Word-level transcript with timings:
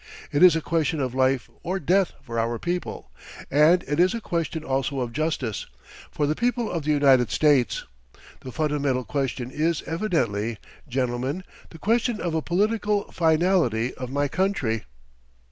It 0.31 0.41
is 0.41 0.55
a 0.55 0.61
question 0.61 0.99
of 0.99 1.13
life 1.13 1.47
or 1.61 1.79
death 1.79 2.13
for 2.23 2.39
our 2.39 2.57
people, 2.57 3.11
and 3.51 3.83
it 3.87 3.99
is 3.99 4.15
a 4.15 4.19
question 4.19 4.63
also 4.63 4.99
of 4.99 5.13
justice, 5.13 5.67
for 6.09 6.25
the 6.25 6.33
people 6.33 6.71
of 6.71 6.83
the 6.85 6.89
United 6.91 7.29
States. 7.29 7.85
The 8.39 8.51
fundamental 8.51 9.03
question 9.03 9.51
is 9.51 9.83
evidently, 9.83 10.57
gentlemen, 10.89 11.43
the 11.69 11.77
question 11.77 12.19
of 12.19 12.33
a 12.33 12.41
political 12.41 13.11
finality 13.11 13.93
of 13.93 14.09
my 14.09 14.27
country.... 14.27 14.85